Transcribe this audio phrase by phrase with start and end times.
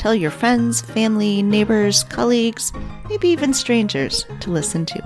[0.00, 2.72] Tell your friends, family, neighbors, colleagues,
[3.10, 4.98] maybe even strangers to listen to.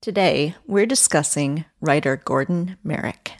[0.00, 3.32] Today, we're discussing writer Gordon Merrick.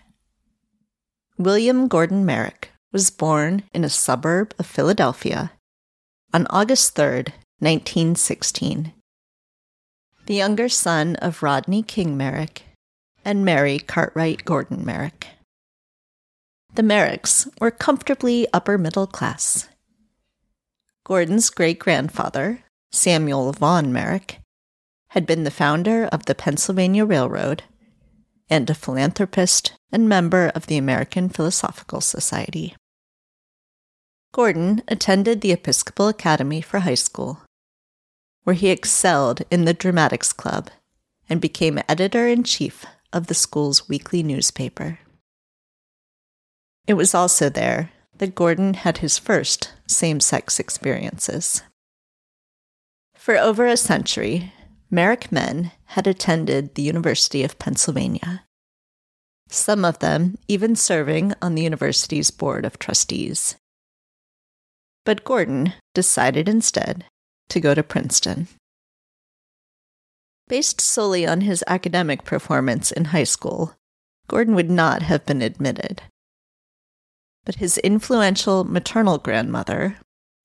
[1.38, 5.52] William Gordon Merrick was born in a suburb of Philadelphia
[6.34, 7.26] on August 3,
[7.60, 8.92] 1916.
[10.26, 12.64] The younger son of Rodney King Merrick
[13.24, 15.28] and Mary Cartwright Gordon Merrick.
[16.74, 19.68] The Merricks were comfortably upper middle class.
[21.04, 24.38] Gordon's great grandfather, Samuel Vaughan Merrick,
[25.08, 27.64] had been the founder of the Pennsylvania Railroad
[28.48, 32.74] and a philanthropist and member of the American Philosophical Society.
[34.32, 37.42] Gordon attended the Episcopal Academy for high school,
[38.44, 40.70] where he excelled in the Dramatics Club
[41.28, 45.00] and became editor in chief of the school's weekly newspaper.
[46.86, 51.62] It was also there that Gordon had his first same sex experiences.
[53.14, 54.52] For over a century,
[54.90, 58.44] Merrick men had attended the University of Pennsylvania,
[59.48, 63.56] some of them even serving on the university's board of trustees.
[65.04, 67.04] But Gordon decided instead
[67.48, 68.48] to go to Princeton.
[70.48, 73.74] Based solely on his academic performance in high school,
[74.28, 76.02] Gordon would not have been admitted
[77.44, 79.96] but his influential maternal grandmother,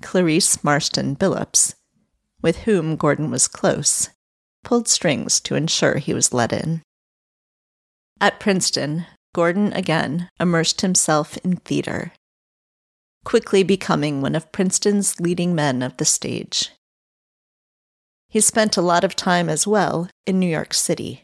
[0.01, 1.75] Clarice Marston Billups,
[2.41, 4.09] with whom Gordon was close,
[4.63, 6.81] pulled strings to ensure he was let in.
[8.19, 12.13] At Princeton, Gordon again immersed himself in theater,
[13.23, 16.71] quickly becoming one of Princeton's leading men of the stage.
[18.29, 21.21] He spent a lot of time as well in New York City.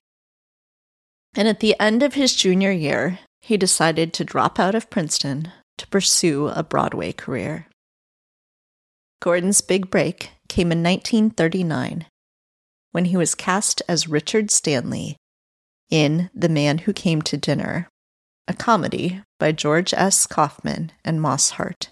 [1.36, 5.52] And at the end of his junior year, he decided to drop out of Princeton
[5.78, 7.68] to pursue a Broadway career.
[9.22, 12.06] Gordon's big break came in 1939
[12.92, 15.18] when he was cast as Richard Stanley
[15.90, 17.90] in The Man Who Came to Dinner,
[18.48, 20.28] a comedy by George S.
[20.28, 21.90] Kaufman and Moss Hart,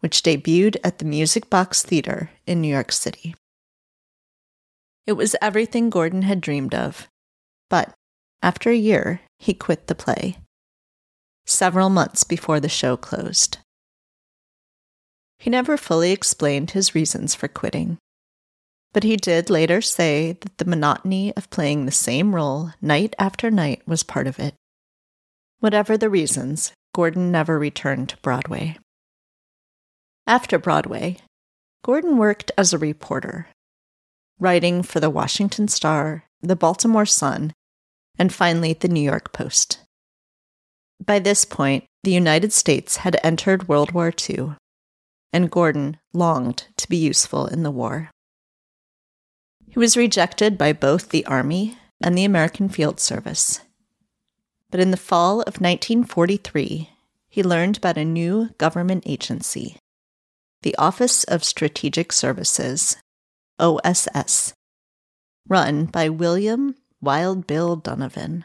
[0.00, 3.34] which debuted at the Music Box Theater in New York City.
[5.06, 7.08] It was everything Gordon had dreamed of,
[7.68, 7.94] but
[8.42, 10.36] after a year, he quit the play
[11.48, 13.58] several months before the show closed.
[15.38, 17.98] He never fully explained his reasons for quitting,
[18.92, 23.50] but he did later say that the monotony of playing the same role night after
[23.50, 24.54] night was part of it.
[25.60, 28.78] Whatever the reasons, Gordon never returned to Broadway.
[30.26, 31.18] After Broadway,
[31.84, 33.48] Gordon worked as a reporter,
[34.38, 37.52] writing for the Washington Star, the Baltimore Sun,
[38.18, 39.80] and finally the New York Post.
[41.04, 44.54] By this point, the United States had entered World War II,
[45.32, 48.10] and Gordon longed to be useful in the war.
[49.68, 53.60] He was rejected by both the Army and the American Field Service.
[54.70, 56.90] But in the fall of 1943,
[57.28, 59.76] he learned about a new government agency,
[60.62, 62.96] the Office of Strategic Services,
[63.58, 64.54] OSS,
[65.46, 68.44] run by William Wild Bill Donovan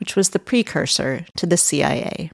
[0.00, 2.30] which was the precursor to the CIA.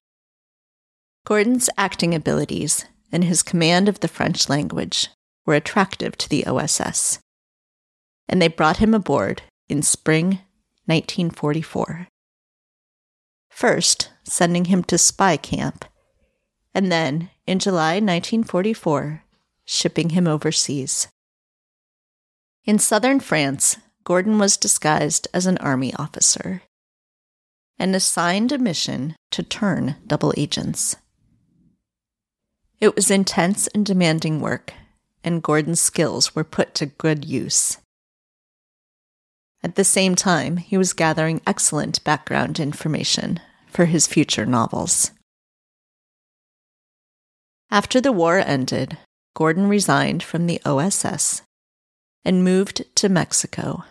[1.26, 5.08] Gordon's acting abilities and his command of the French language
[5.44, 7.18] were attractive to the OSS,
[8.28, 10.40] and they brought him aboard in spring
[10.86, 12.08] 1944.
[13.50, 15.84] First, sending him to spy camp,
[16.74, 19.22] and then, in July 1944,
[19.64, 21.08] shipping him overseas.
[22.64, 26.62] In southern France, Gordon was disguised as an army officer
[27.78, 30.96] and assigned a mission to turn double agents.
[32.80, 34.72] It was intense and demanding work,
[35.24, 37.78] and Gordon's skills were put to good use.
[39.62, 45.10] At the same time, he was gathering excellent background information for his future novels.
[47.70, 48.98] After the war ended,
[49.34, 51.42] Gordon resigned from the OSS
[52.24, 53.84] and moved to Mexico,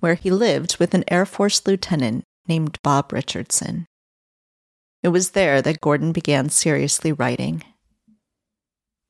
[0.00, 3.86] where he lived with an Air Force lieutenant named Bob Richardson.
[5.02, 7.62] It was there that Gordon began seriously writing.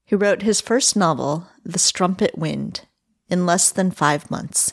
[0.05, 2.83] He wrote his first novel, The Strumpet Wind,
[3.29, 4.73] in less than five months,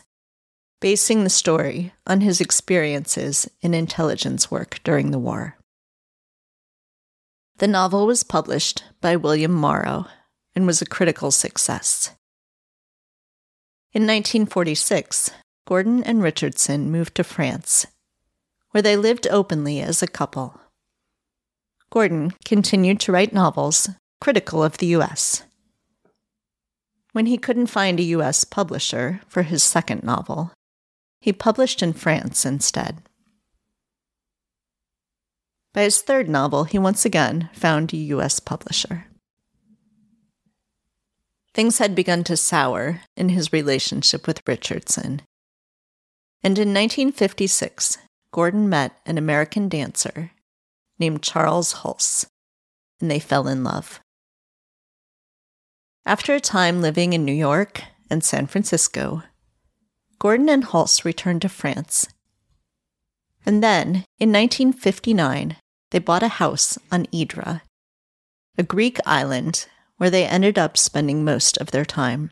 [0.80, 5.58] basing the story on his experiences in intelligence work during the war.
[7.58, 10.08] The novel was published by William Morrow
[10.56, 12.12] and was a critical success.
[13.94, 15.32] In 1946,
[15.68, 17.86] Gordon and Richardson moved to France,
[18.74, 20.60] where they lived openly as a couple.
[21.92, 23.88] Gordon continued to write novels
[24.20, 25.44] critical of the U.S.
[27.12, 28.44] When he couldn't find a U.S.
[28.44, 30.52] publisher for his second novel,
[31.22, 33.04] he published in France instead.
[35.72, 38.40] By his third novel, he once again found a U.S.
[38.40, 39.06] publisher.
[41.54, 45.22] Things had begun to sour in his relationship with Richardson.
[46.42, 48.00] And in 1956,
[48.34, 50.32] Gordon met an American dancer
[50.98, 52.26] named Charles Hulse,
[53.00, 54.00] and they fell in love.
[56.04, 59.22] After a time living in New York and San Francisco,
[60.18, 62.08] Gordon and Hulse returned to France.
[63.46, 65.56] And then, in 1959,
[65.92, 67.62] they bought a house on Idra,
[68.58, 72.32] a Greek island where they ended up spending most of their time,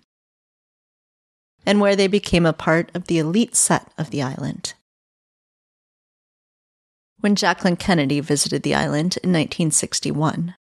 [1.64, 4.74] and where they became a part of the elite set of the island.
[7.22, 10.56] When Jacqueline Kennedy visited the island in 1961,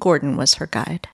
[0.00, 1.08] Gordon was her guide.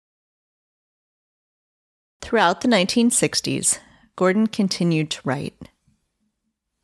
[2.23, 3.81] Throughout the 1960s,
[4.14, 5.69] Gordon continued to write,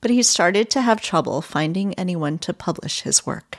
[0.00, 3.58] but he started to have trouble finding anyone to publish his work.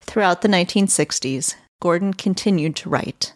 [0.00, 3.34] Throughout the 1960s, Gordon continued to write,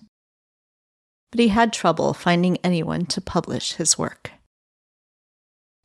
[1.30, 4.30] but he had trouble finding anyone to publish his work.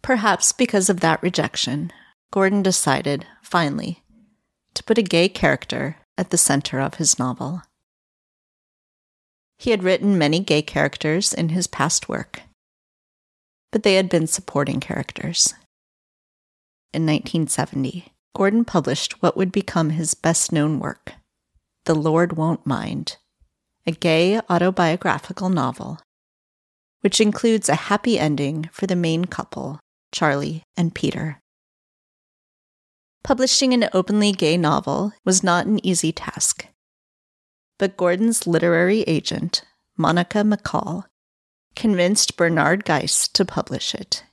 [0.02, 1.92] Perhaps because of that rejection,
[2.32, 4.04] Gordon decided, finally,
[4.74, 7.62] to put a gay character at the center of his novel.
[9.58, 12.42] He had written many gay characters in his past work,
[13.72, 15.54] but they had been supporting characters.
[16.94, 21.14] In 1970, Gordon published what would become his best known work,
[21.86, 23.18] The Lord Won't Mind,
[23.88, 26.00] a gay autobiographical novel,
[27.00, 29.80] which includes a happy ending for the main couple,
[30.12, 31.40] Charlie and Peter.
[33.26, 36.68] Publishing an openly gay novel was not an easy task.
[37.80, 39.64] But Gordon's literary agent,
[39.98, 41.06] Monica McCall,
[41.76, 44.24] convinced Bernard Geis to publish it.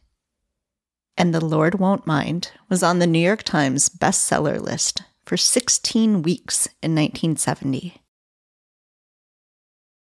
[1.16, 6.20] And The Lord Won't Mind was on the New York Times bestseller list for 16
[6.20, 7.94] weeks in 1970.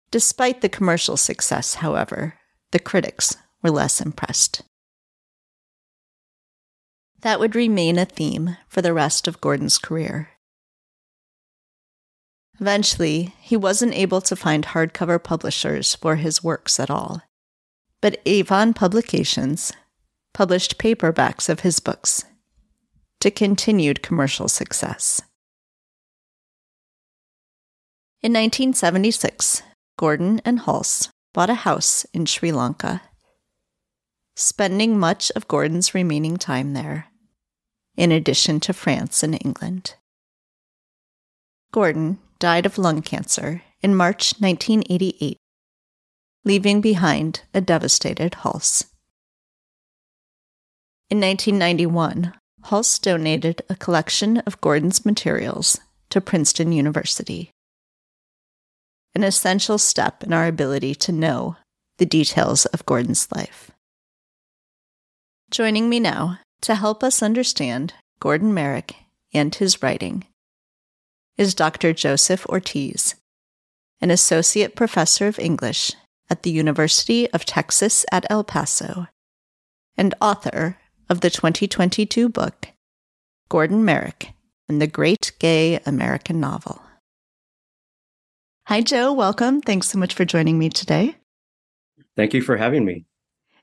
[0.10, 2.40] Despite the commercial success, however,
[2.72, 4.64] the critics were less impressed.
[7.22, 10.30] That would remain a theme for the rest of Gordon's career.
[12.62, 17.22] Eventually, he wasn't able to find hardcover publishers for his works at all.
[18.02, 19.74] But Avon Publications
[20.34, 22.24] published paperbacks of his books
[23.20, 25.22] to continued commercial success.
[28.22, 29.64] In 1976,
[29.98, 33.02] Gordon and Hulse bought a house in Sri Lanka,
[34.36, 37.09] spending much of Gordon's remaining time there
[38.00, 39.96] in addition to France and England.
[41.74, 45.36] Gordon died of lung cancer in March 1988,
[46.46, 48.86] leaving behind a devastated Hulse.
[51.10, 52.34] In 1991,
[52.68, 55.78] Hulse donated a collection of Gordon's materials
[56.10, 57.52] to Princeton University,
[59.14, 61.58] an essential step in our ability to know
[61.98, 63.72] the details of Gordon's life.
[65.52, 68.96] Joining me now to help us understand Gordon Merrick
[69.34, 70.26] and his writing
[71.38, 71.94] is Dr.
[71.94, 73.16] Joseph Ortiz,
[74.02, 75.94] an associate professor of English
[76.30, 79.08] at the University of Texas at El Paso
[79.98, 80.78] and author
[81.10, 82.68] of the 2022 book
[83.50, 84.34] Gordon Merrick
[84.68, 86.82] and the Great Gay American Novel.
[88.68, 89.12] Hi, Joe.
[89.12, 89.62] Welcome.
[89.62, 91.16] Thanks so much for joining me today.
[92.16, 93.06] Thank you for having me.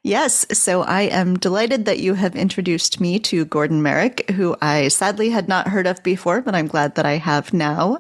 [0.06, 4.86] Yes, so I am delighted that you have introduced me to Gordon Merrick, who I
[4.86, 7.98] sadly had not heard of before, but I'm glad that I have now.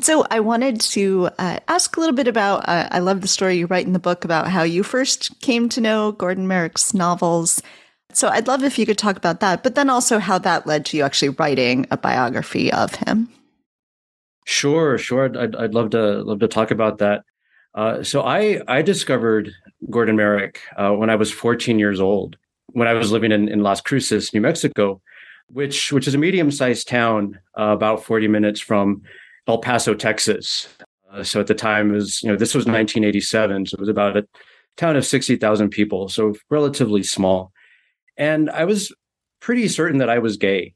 [0.00, 2.68] So I wanted to uh, ask a little bit about.
[2.68, 5.68] Uh, I love the story you write in the book about how you first came
[5.68, 7.62] to know Gordon Merrick's novels.
[8.12, 10.84] So I'd love if you could talk about that, but then also how that led
[10.86, 13.28] to you actually writing a biography of him.
[14.46, 15.26] Sure, sure.
[15.38, 17.22] I'd, I'd love to love to talk about that.
[17.74, 19.50] Uh, so I I discovered
[19.88, 22.36] Gordon Merrick uh, when I was 14 years old.
[22.72, 25.00] When I was living in, in Las Cruces, New Mexico,
[25.48, 29.02] which which is a medium-sized town uh, about 40 minutes from
[29.46, 30.68] El Paso, Texas.
[31.10, 34.16] Uh, so at the time, was you know this was 1987, so it was about
[34.16, 34.26] a
[34.76, 37.52] town of 60,000 people, so relatively small.
[38.16, 38.94] And I was
[39.40, 40.74] pretty certain that I was gay,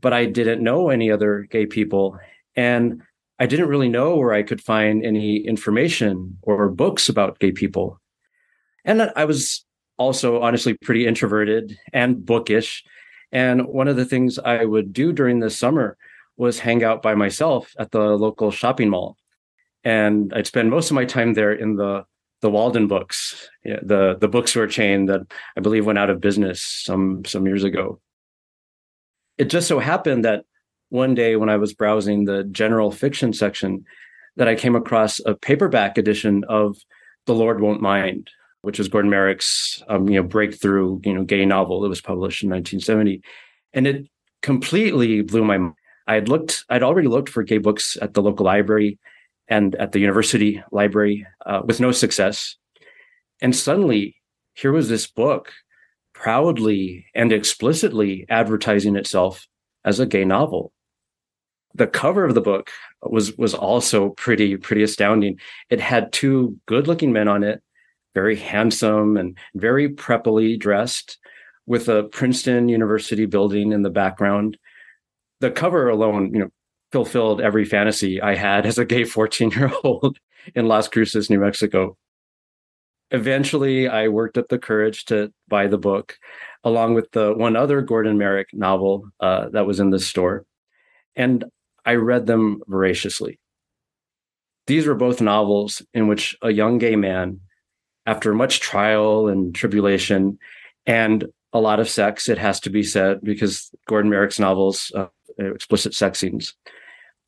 [0.00, 2.18] but I didn't know any other gay people,
[2.56, 3.02] and
[3.38, 8.00] I didn't really know where I could find any information or books about gay people.
[8.84, 9.64] And I was
[9.98, 12.84] also honestly pretty introverted and bookish.
[13.32, 15.96] And one of the things I would do during the summer
[16.36, 19.16] was hang out by myself at the local shopping mall.
[19.84, 22.04] And I'd spend most of my time there in the
[22.42, 25.22] the Walden Books, the the bookstore chain that
[25.56, 28.00] I believe went out of business some some years ago.
[29.38, 30.44] It just so happened that
[30.88, 33.84] one day when I was browsing the general fiction section,
[34.36, 36.76] that I came across a paperback edition of
[37.26, 38.30] The Lord Won't Mind,
[38.62, 42.42] which was Gordon Merrick's um, you know breakthrough you know gay novel that was published
[42.42, 43.22] in 1970,
[43.72, 44.06] and it
[44.42, 45.74] completely blew my mind.
[46.08, 49.00] I had looked, I'd already looked for gay books at the local library
[49.48, 52.56] and at the university library uh, with no success,
[53.40, 54.16] and suddenly
[54.54, 55.52] here was this book
[56.14, 59.46] proudly and explicitly advertising itself
[59.84, 60.72] as a gay novel.
[61.76, 62.70] The cover of the book
[63.02, 65.38] was was also pretty pretty astounding.
[65.70, 67.62] It had two good-looking men on it
[68.16, 71.18] very handsome and very preppily dressed
[71.66, 74.56] with a Princeton University building in the background.
[75.40, 76.48] The cover alone, you know,
[76.92, 80.18] fulfilled every fantasy I had as a gay 14 year old
[80.54, 81.98] in Las Cruces, New Mexico.
[83.10, 86.16] Eventually, I worked up the courage to buy the book,
[86.64, 90.46] along with the one other Gordon Merrick novel uh, that was in the store.
[91.14, 91.44] And
[91.86, 93.38] I read them voraciously.
[94.66, 97.40] These were both novels in which a young gay man
[98.04, 100.38] after much trial and tribulation
[100.86, 105.06] and a lot of sex, it has to be said, because Gordon Merrick's novels, uh,
[105.38, 106.54] explicit sex scenes,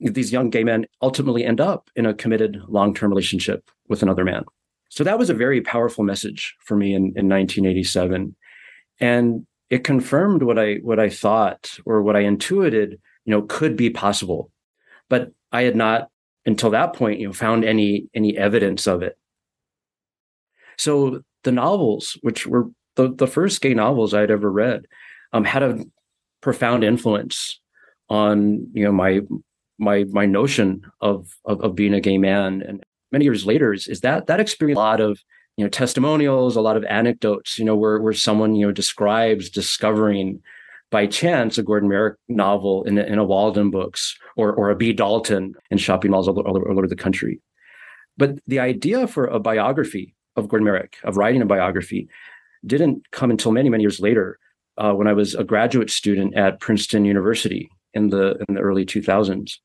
[0.00, 4.25] these young gay men ultimately end up in a committed long term relationship with another
[4.25, 4.45] man.
[4.91, 8.35] So that was a very powerful message for me in, in 1987.
[9.00, 13.76] And it confirmed what I what I thought or what I intuited, you know, could
[13.76, 14.50] be possible.
[15.11, 16.08] But I had not
[16.47, 19.18] until that point, you know, found any any evidence of it.
[20.78, 24.87] So the novels, which were the, the first gay novels I'd ever read,
[25.35, 25.85] um, had a
[26.40, 27.61] profound influence
[28.08, 29.20] on you know my
[29.78, 32.62] my my notion of, of, of being a gay man.
[32.66, 32.82] And
[33.12, 35.20] many years later, is, is that that experience a lot of
[35.58, 39.50] you know testimonials, a lot of anecdotes, you know, where where someone you know describes
[39.50, 40.40] discovering
[40.90, 44.76] by chance a Gordon Merrick novel in a, in a Walden Books or or a
[44.76, 44.92] B.
[44.92, 47.40] Dalton in shopping malls all, all, all over the country.
[48.16, 52.09] But the idea for a biography of Gordon Merrick, of writing a biography,
[52.66, 54.38] didn't come until many, many years later
[54.76, 58.87] uh, when I was a graduate student at Princeton University in the in the early
[58.87, 59.59] 2000s.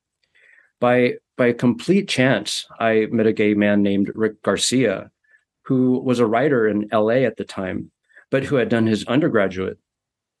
[0.80, 5.10] By by complete chance, I met a gay man named Rick Garcia,
[5.62, 7.90] who was a writer in LA at the time,
[8.30, 9.78] but who had done his undergraduate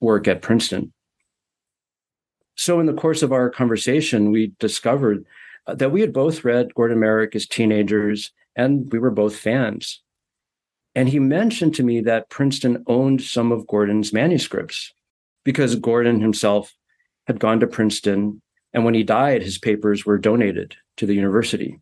[0.04, 0.92] work at Princeton.
[2.56, 5.24] So, in the course of our conversation, we discovered
[5.66, 10.00] uh, that we had both read Gordon Merrick as teenagers, and we were both fans.
[10.94, 14.92] And he mentioned to me that Princeton owned some of Gordon's manuscripts
[15.44, 16.72] because Gordon himself
[17.26, 18.40] had gone to Princeton.
[18.72, 21.80] And when he died, his papers were donated to the university.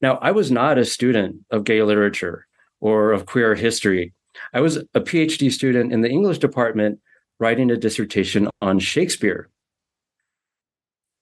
[0.00, 2.46] Now, I was not a student of gay literature
[2.80, 4.12] or of queer history.
[4.52, 7.00] I was a PhD student in the English department
[7.38, 9.48] writing a dissertation on Shakespeare.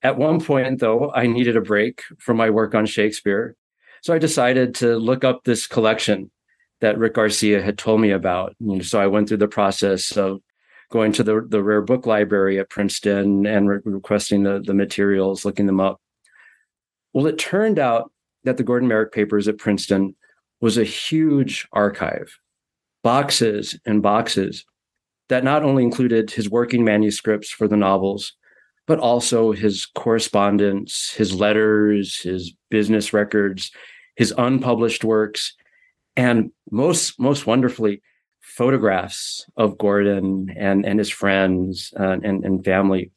[0.03, 3.57] At one point, though, I needed a break from my work on Shakespeare.
[4.03, 6.31] So I decided to look up this collection
[6.81, 8.55] that Rick Garcia had told me about.
[8.83, 10.41] So I went through the process of
[10.91, 15.47] going to the, the rare book library at Princeton and re- requesting the, the materials,
[15.47, 16.01] looking them up.
[17.15, 18.13] Well, it turned out
[18.45, 20.15] that the Gordon Merrick papers at Princeton
[20.61, 22.39] was a huge archive,
[23.03, 24.67] boxes and boxes
[25.29, 28.35] that not only included his working manuscripts for the novels,
[28.87, 33.71] but also his correspondence, his letters, his business records,
[34.17, 35.55] his unpublished works,
[36.17, 38.03] and most most wonderfully
[38.41, 43.11] photographs of Gordon and and his friends uh, and and family.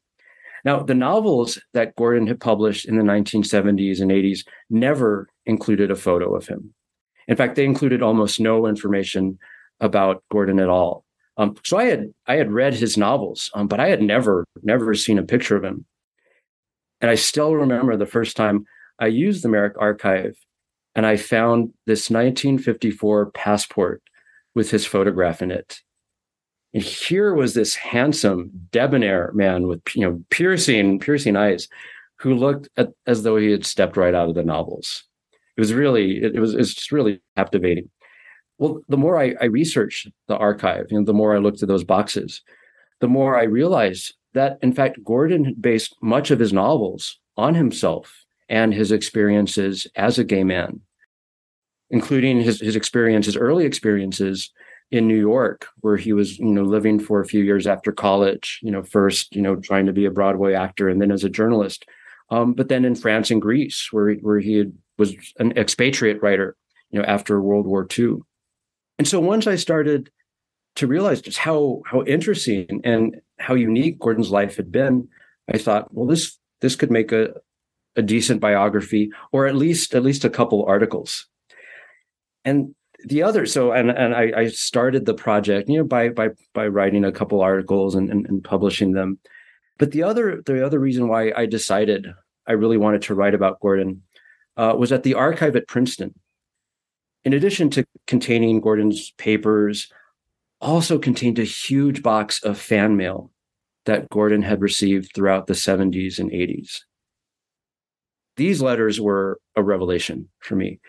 [0.64, 5.96] Now, the novels that Gordon had published in the 1970s and 80s never included a
[5.96, 6.74] photo of him.
[7.28, 9.38] In fact, they included almost no information
[9.80, 11.04] about Gordon at all.
[11.38, 14.94] Um, so I had I had read his novels, um, but I had never never
[14.94, 15.86] seen a picture of him.
[17.00, 18.66] And I still remember the first time
[18.98, 20.36] I used the Merrick Archive
[20.94, 24.02] and I found this 1954 passport
[24.56, 25.80] with his photograph in it.
[26.74, 31.68] And here was this handsome, debonair man with you know piercing, piercing eyes,
[32.16, 35.04] who looked at, as though he had stepped right out of the novels.
[35.56, 37.88] It was really, it, it was, it's just really captivating.
[38.58, 41.68] Well, the more I, I researched the archive, you know, the more I looked at
[41.68, 42.42] those boxes,
[43.00, 48.24] the more I realized that, in fact, Gordon based much of his novels on himself
[48.48, 50.80] and his experiences as a gay man,
[51.90, 54.50] including his, his experiences, early experiences
[54.90, 58.58] in New York, where he was, you know, living for a few years after college,
[58.62, 61.28] you know, first, you know, trying to be a Broadway actor and then as a
[61.28, 61.84] journalist.
[62.30, 66.56] Um, but then in France and Greece, where, where he had, was an expatriate writer,
[66.90, 68.16] you know, after World War II.
[68.98, 70.10] And so once I started
[70.76, 75.08] to realize just how how interesting and how unique Gordon's life had been,
[75.52, 77.34] I thought, well, this this could make a
[77.96, 81.26] a decent biography, or at least at least a couple articles.
[82.44, 82.74] And
[83.04, 86.66] the other, so and and I, I started the project, you know, by by by
[86.66, 89.18] writing a couple articles and, and, and publishing them.
[89.78, 92.08] But the other the other reason why I decided
[92.46, 94.02] I really wanted to write about Gordon
[94.56, 96.14] uh, was at the archive at Princeton
[97.24, 99.92] in addition to containing Gordon's papers,
[100.60, 103.30] also contained a huge box of fan mail
[103.86, 106.80] that Gordon had received throughout the 70s and 80s.
[108.36, 110.80] These letters were a revelation for me.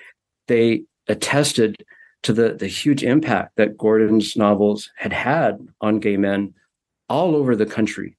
[0.47, 1.83] They attested
[2.23, 6.53] to the, the huge impact that Gordon's novels had had on gay men
[7.07, 8.17] all over the country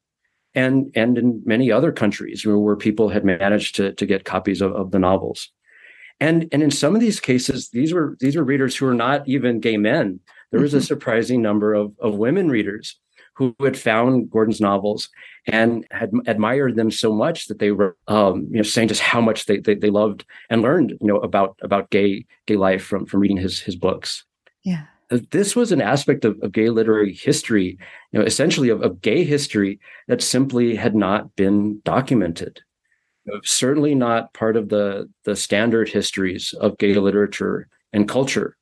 [0.55, 4.61] and, and in many other countries where, where people had managed to, to get copies
[4.61, 5.50] of, of the novels
[6.21, 9.27] and and in some of these cases these were these were readers who were not
[9.29, 10.21] even gay men.
[10.50, 10.79] There was mm-hmm.
[10.79, 12.99] a surprising number of of women readers
[13.35, 15.09] who had found gordon's novels
[15.47, 19.21] and had admired them so much that they were um, you know saying just how
[19.21, 23.07] much they, they, they loved and learned you know about about gay gay life from
[23.07, 24.25] from reading his his books.
[24.62, 24.85] Yeah.
[25.11, 27.79] Uh, this was an aspect of, of gay literary history
[28.12, 32.61] you know essentially of, of gay history that simply had not been documented
[33.45, 38.57] certainly not part of the the standard histories of gay literature and culture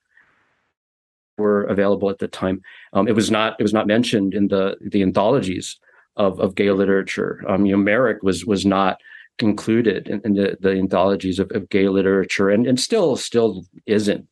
[1.37, 2.61] were available at the time.
[2.93, 5.79] Um, it was not it was not mentioned in the the anthologies
[6.17, 7.45] of of gay literature.
[7.49, 9.01] Um, you know, Merrick was was not
[9.41, 14.27] included in, in the, the anthologies of, of, gay literature, and and still still isn't.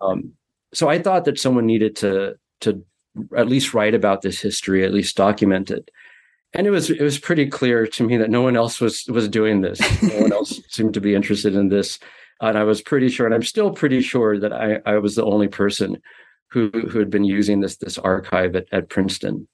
[0.00, 0.34] Um,
[0.72, 2.84] so I thought that someone needed to to
[3.36, 5.90] at least write about this history, at least document it
[6.54, 9.28] and it was it was pretty clear to me that no one else was was
[9.28, 9.80] doing this.
[10.02, 11.98] no one else seemed to be interested in this,
[12.40, 15.24] and I was pretty sure, and I'm still pretty sure that I I was the
[15.24, 15.98] only person
[16.50, 19.46] who who had been using this this archive at, at Princeton.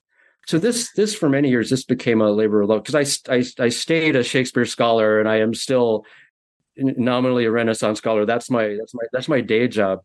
[0.47, 3.45] So this this for many years this became a labor of love because I, I
[3.59, 6.07] I stayed a Shakespeare scholar and I am still
[6.77, 8.25] nominally a Renaissance scholar.
[8.25, 10.01] That's my that's my that's my day job.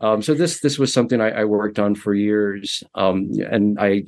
[0.00, 4.04] Um, so this this was something I, I worked on for years, um, and I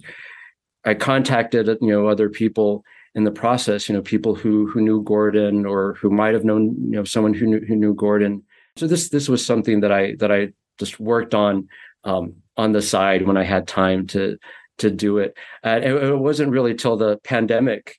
[0.84, 5.02] I contacted you know other people in the process, you know, people who who knew
[5.02, 8.42] Gordon or who might have known you know someone who knew who knew Gordon.
[8.76, 11.68] So this this was something that I that I just worked on
[12.04, 14.38] um, on the side when I had time to
[14.78, 15.36] to do it.
[15.64, 17.96] Uh, it, it wasn't really till the pandemic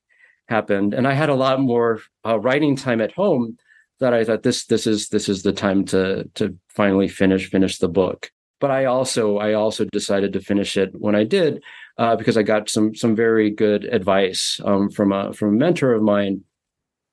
[0.47, 3.57] happened, and I had a lot more uh, writing time at home
[3.99, 7.77] that I thought this this is this is the time to to finally finish finish
[7.79, 8.31] the book.
[8.61, 11.61] But I also I also decided to finish it when I did
[11.99, 15.93] uh, because I got some some very good advice um, from a from a mentor
[15.93, 16.43] of mine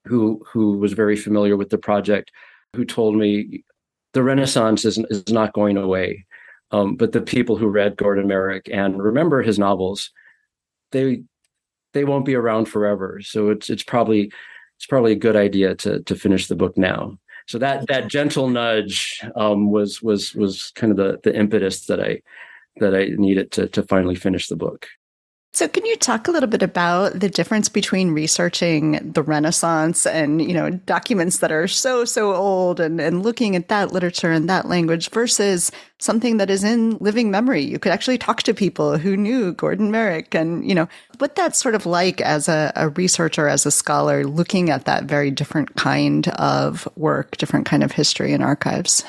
[0.05, 2.31] who who was very familiar with the project,
[2.75, 3.65] who told me
[4.13, 6.25] the Renaissance is is not going away,
[6.71, 10.13] um, but the people who read Gordon Merrick and remember his novels,
[10.93, 11.25] they
[11.93, 13.21] they won't be around forever.
[13.23, 14.31] So it's it's probably
[14.77, 17.19] it's probably a good idea to to finish the book now.
[17.49, 22.01] So that that gentle nudge um, was was was kind of the the impetus that
[22.01, 22.23] I
[22.79, 24.87] that I needed to to finally finish the book.
[25.57, 30.43] So can you talk a little bit about the difference between researching the Renaissance and,
[30.43, 34.51] you know, documents that are so, so old and, and looking at that literature and
[34.51, 37.63] that language versus something that is in living memory?
[37.63, 40.89] You could actually talk to people who knew Gordon Merrick and, you know,
[41.21, 45.05] what that's sort of like as a, a researcher, as a scholar, looking at that
[45.05, 49.05] very different kind of work, different kind of history and archives.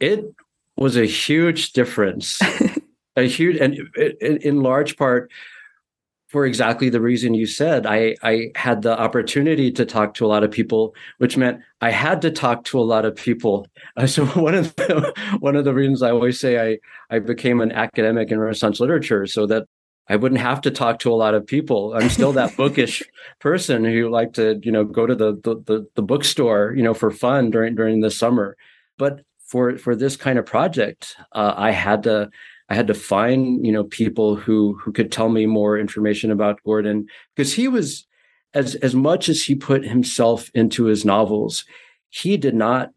[0.00, 0.34] It
[0.76, 2.38] was a huge difference.
[3.16, 3.76] a huge, and
[4.20, 5.30] in large part,
[6.30, 10.28] for exactly the reason you said, I, I had the opportunity to talk to a
[10.28, 13.66] lot of people, which meant I had to talk to a lot of people.
[13.96, 16.78] Uh, so one of the, one of the reasons I always say I
[17.14, 19.64] I became an academic in Renaissance literature, so that
[20.08, 21.94] I wouldn't have to talk to a lot of people.
[21.94, 23.02] I'm still that bookish
[23.40, 26.94] person who like to you know go to the, the the the bookstore you know
[26.94, 28.56] for fun during during the summer.
[28.98, 32.30] But for for this kind of project, uh, I had to
[32.68, 36.62] I had to find, you know, people who who could tell me more information about
[36.64, 38.06] Gordon because he was
[38.54, 41.64] as as much as he put himself into his novels,
[42.10, 42.90] he did not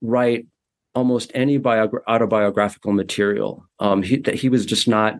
[0.00, 0.46] write
[0.94, 3.64] almost any biogra- autobiographical material.
[3.78, 5.14] Um, he he was just not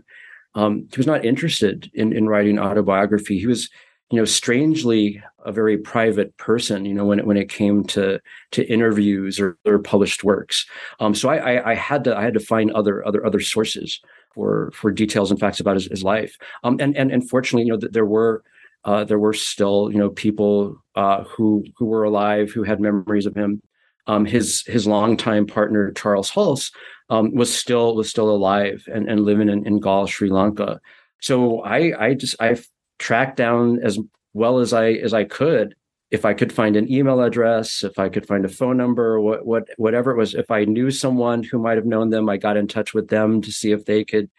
[0.56, 3.38] um, he was not interested in in writing autobiography.
[3.38, 3.70] He was
[4.12, 8.20] you know strangely a very private person you know when it when it came to
[8.50, 10.66] to interviews or, or published works.
[11.00, 14.00] Um, so I, I, I had to i had to find other other other sources
[14.34, 16.36] for for details and facts about his, his life.
[16.62, 18.44] Um, and and unfortunately you know th- there were
[18.84, 23.26] uh, there were still you know people uh, who who were alive who had memories
[23.26, 23.62] of him.
[24.08, 26.70] Um, his his longtime partner Charles Hulse
[27.08, 30.80] um, was still was still alive and, and living in, in Galle, Sri Lanka.
[31.20, 32.58] So I I just I
[33.02, 33.98] tracked down as
[34.32, 35.74] well as I as I could
[36.12, 39.46] if I could find an email address, if I could find a phone number, what
[39.46, 40.34] what whatever it was.
[40.34, 43.40] If I knew someone who might have known them, I got in touch with them
[43.40, 44.30] to see if they could,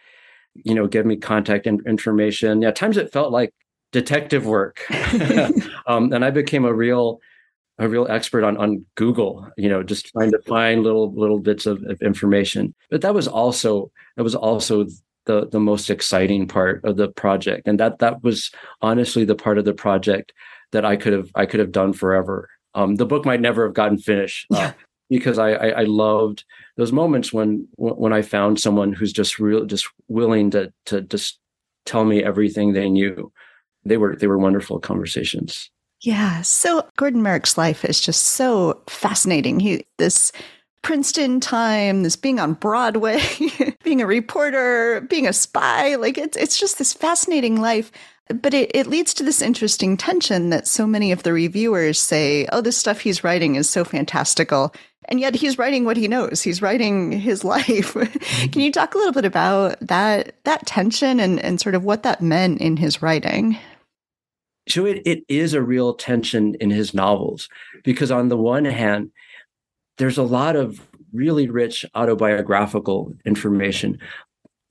[0.54, 2.62] you know, give me contact information.
[2.62, 3.56] Yeah, times it felt like
[3.92, 4.86] detective work,
[5.88, 7.20] um, and I became a real
[7.80, 11.66] a real expert on on Google, you know, just trying to find little little bits
[11.66, 12.76] of, of information.
[12.92, 14.86] But that was also that was also
[15.26, 17.68] the the most exciting part of the project.
[17.68, 20.34] And that that was honestly the part of the project
[20.72, 22.50] that i could have i could have done forever.
[22.76, 24.74] Um, the book might never have gotten finished uh, yeah.
[25.10, 26.44] because I, I, I loved
[26.76, 31.40] those moments when when i found someone who's just real just willing to to just
[31.86, 33.32] tell me everything they knew.
[33.86, 35.70] They were they were wonderful conversations.
[36.02, 36.42] Yeah.
[36.42, 39.60] So gordon merrick's life is just so fascinating.
[39.60, 40.32] He this
[40.84, 43.22] Princeton time, this being on Broadway,
[43.84, 45.96] being a reporter, being a spy.
[45.96, 47.92] Like it's it's just this fascinating life.
[48.30, 52.48] But it, it leads to this interesting tension that so many of the reviewers say,
[52.54, 54.74] oh, this stuff he's writing is so fantastical.
[55.10, 56.42] And yet he's writing what he knows.
[56.42, 57.94] He's writing his life.
[58.52, 62.04] Can you talk a little bit about that that tension and, and sort of what
[62.04, 63.58] that meant in his writing?
[64.70, 67.50] So it, it is a real tension in his novels
[67.84, 69.12] because on the one hand,
[69.98, 74.00] there's a lot of really rich autobiographical information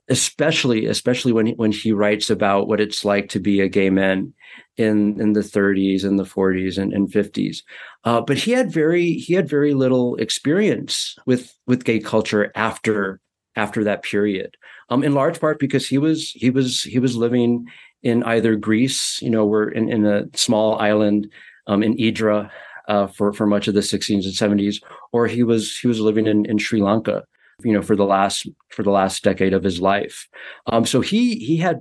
[0.08, 3.88] especially especially when he, when he writes about what it's like to be a gay
[3.88, 4.32] man
[4.76, 7.58] in in the 30s and the 40s and, and 50s
[8.04, 13.20] uh, but he had very he had very little experience with with gay culture after
[13.54, 14.56] after that period
[14.90, 17.66] um, in large part because he was he was he was living
[18.02, 21.30] in either Greece you know we're in, in a small island
[21.68, 22.50] um, in Idra
[22.88, 26.27] uh, for for much of the 60s and 70s, or he was he was living
[26.27, 27.25] in in Sri Lanka,
[27.62, 30.29] you know, for the last for the last decade of his life.
[30.66, 31.81] Um, so he he had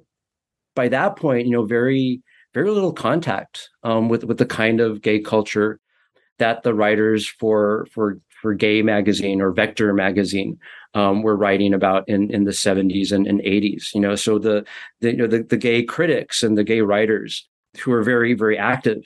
[0.75, 2.21] by that point, you know, very
[2.53, 5.79] very little contact um, with with the kind of gay culture
[6.39, 10.57] that the writers for for for Gay magazine or Vector magazine
[10.93, 13.93] um, were writing about in in the 70s and, and 80s.
[13.93, 14.65] You know, so the
[14.99, 17.47] the you know the, the gay critics and the gay writers
[17.79, 19.03] who are very very active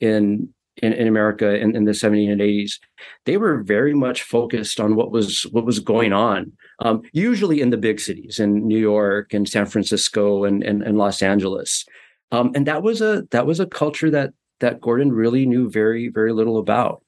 [0.00, 0.48] in
[0.82, 2.78] in, in America in, in, the 70s and 80s,
[3.24, 7.70] they were very much focused on what was what was going on, um, usually in
[7.70, 11.84] the big cities, in New York and San Francisco and, and, and Los Angeles.
[12.32, 16.08] Um, and that was a that was a culture that that Gordon really knew very,
[16.08, 17.02] very little about.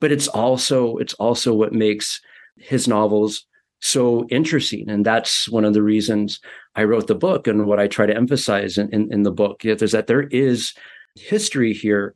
[0.00, 2.20] But it's also it's also what makes
[2.56, 3.46] his novels
[3.80, 4.88] so interesting.
[4.88, 6.40] And that's one of the reasons
[6.76, 9.64] I wrote the book and what I try to emphasize in, in, in the book
[9.64, 10.74] is that there is
[11.16, 12.14] history here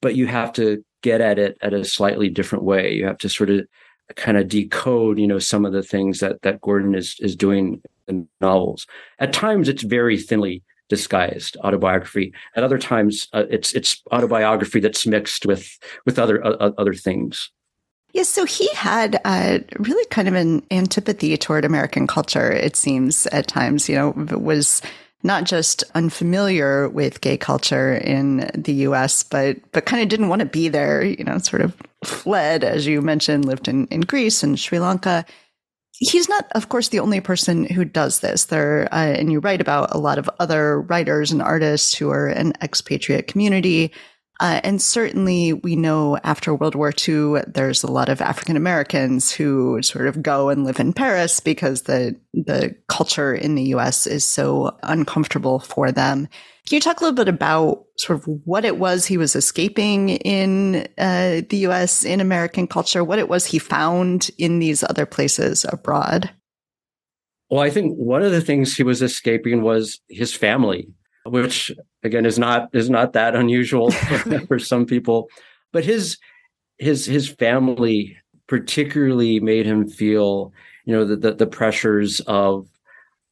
[0.00, 2.92] but you have to get at it at a slightly different way.
[2.92, 3.66] You have to sort of
[4.14, 7.82] kind of decode, you know, some of the things that that Gordon is is doing
[8.08, 8.86] in novels.
[9.18, 12.32] At times, it's very thinly disguised autobiography.
[12.54, 17.50] At other times, uh, it's it's autobiography that's mixed with with other uh, other things.
[18.12, 22.50] Yes, so he had uh, really kind of an antipathy toward American culture.
[22.50, 24.80] It seems at times, you know, was
[25.22, 30.40] not just unfamiliar with gay culture in the US, but but kind of didn't want
[30.40, 34.42] to be there, you know, sort of fled, as you mentioned, lived in, in Greece
[34.42, 35.24] and Sri Lanka.
[35.98, 38.46] He's not, of course, the only person who does this.
[38.46, 42.28] There, uh, and you write about a lot of other writers and artists who are
[42.28, 43.92] an expatriate community
[44.38, 49.32] uh, and certainly, we know after World War II, there's a lot of African Americans
[49.32, 54.06] who sort of go and live in Paris because the the culture in the U.S.
[54.06, 56.28] is so uncomfortable for them.
[56.66, 60.10] Can you talk a little bit about sort of what it was he was escaping
[60.10, 62.04] in uh, the U.S.
[62.04, 66.30] in American culture, what it was he found in these other places abroad?
[67.48, 70.88] Well, I think one of the things he was escaping was his family
[71.30, 73.90] which again is not is not that unusual
[74.48, 75.28] for some people.
[75.72, 76.18] But his
[76.78, 80.52] his his family particularly made him feel
[80.84, 82.68] you know the the, the pressures of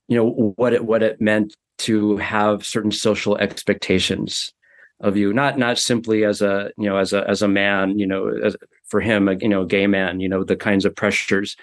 [0.09, 4.53] you know what it what it meant to have certain social expectations
[5.01, 5.33] of you.
[5.33, 8.57] Not not simply as a you know as a as a man you know as,
[8.85, 11.57] for him a you know gay man you know the kinds of pressures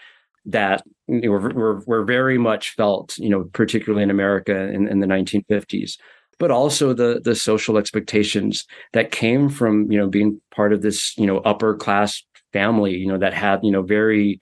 [0.46, 5.08] that were, were, were very much felt you know particularly in america in, in the
[5.08, 5.98] 1950s
[6.42, 11.16] but also the the social expectations that came from you know being part of this
[11.16, 14.40] you know upper class family you know that had you know very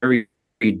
[0.00, 0.26] very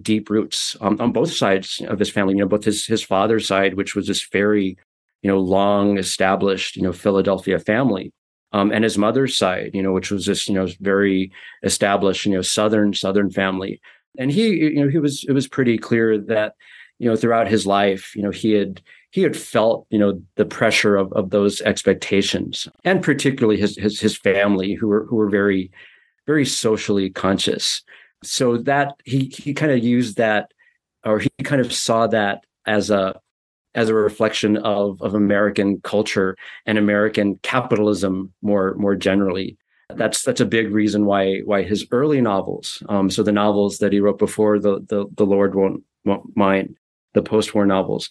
[0.00, 3.74] deep roots on, both sides of his family you know both his his father's side
[3.74, 4.78] which was this very
[5.20, 8.10] you know long established you know Philadelphia family
[8.52, 11.30] um, and his mother's side you know which was this you know very
[11.64, 13.78] established you know southern southern family
[14.18, 16.54] and he you know he was it was pretty clear that
[16.98, 20.44] you know throughout his life you know he had he had felt you know the
[20.44, 25.30] pressure of, of those expectations and particularly his, his his family who were who were
[25.30, 25.70] very
[26.26, 27.82] very socially conscious
[28.22, 30.50] so that he he kind of used that
[31.04, 33.18] or he kind of saw that as a
[33.76, 39.56] as a reflection of of American culture and American capitalism more more generally.
[39.90, 43.92] That's that's a big reason why why his early novels, um, so the novels that
[43.92, 46.76] he wrote before the the, the Lord won't, won't mind,
[47.14, 48.10] the post-war novels,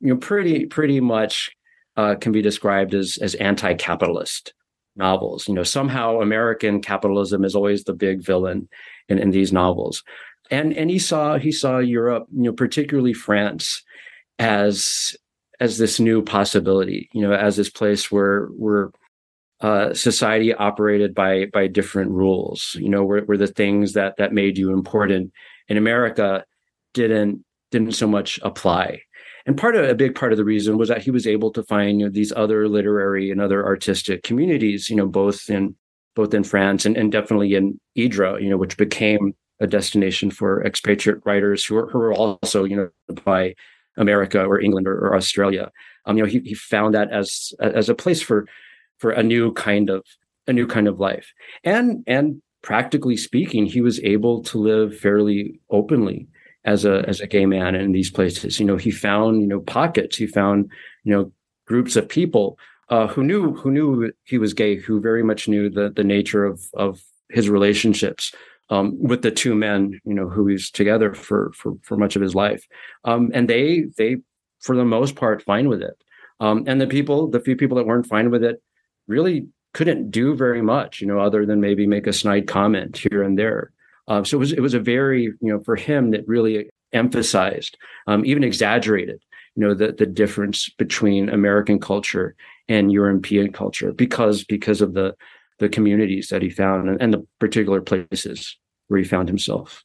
[0.00, 1.50] you know, pretty pretty much
[1.96, 4.54] uh, can be described as as anti-capitalist
[4.96, 5.48] novels.
[5.48, 8.68] You know, somehow American capitalism is always the big villain
[9.08, 10.02] in, in these novels,
[10.50, 13.82] and and he saw he saw Europe, you know, particularly France,
[14.38, 15.16] as
[15.60, 18.90] as this new possibility, you know, as this place where where
[19.60, 24.32] uh, society operated by by different rules, you know, where, where the things that that
[24.32, 25.32] made you important
[25.68, 26.44] in America
[26.94, 29.00] didn't didn't so much apply.
[29.48, 31.62] And part of a big part of the reason was that he was able to
[31.62, 35.74] find you know, these other literary and other artistic communities, you know, both in
[36.14, 40.62] both in France and, and definitely in Idre, you know, which became a destination for
[40.66, 43.54] expatriate writers who were, who were also, you know, by
[43.96, 45.70] America or England or, or Australia.
[46.04, 48.46] Um, you know, he, he found that as as a place for
[48.98, 50.04] for a new kind of
[50.46, 51.32] a new kind of life,
[51.64, 56.28] and and practically speaking, he was able to live fairly openly
[56.68, 58.60] as a as a gay man in these places.
[58.60, 60.16] You know, he found you know pockets.
[60.16, 60.70] He found
[61.04, 61.32] you know
[61.66, 62.58] groups of people
[62.90, 66.44] uh, who knew who knew he was gay, who very much knew the the nature
[66.44, 68.34] of of his relationships,
[68.70, 72.22] um, with the two men, you know, who he's together for for for much of
[72.22, 72.66] his life,
[73.04, 74.16] um, and they they
[74.60, 75.96] for the most part fine with it,
[76.40, 78.62] um, and the people, the few people that weren't fine with it,
[79.06, 83.22] really couldn't do very much, you know, other than maybe make a snide comment here
[83.22, 83.72] and there.
[84.08, 87.76] Uh, so it was it was a very you know for him that really emphasized,
[88.06, 89.22] um, even exaggerated,
[89.54, 92.34] you know, the the difference between American culture
[92.68, 95.14] and European culture because because of the
[95.58, 98.56] the communities that he found and, and the particular places
[98.88, 99.84] where he found himself.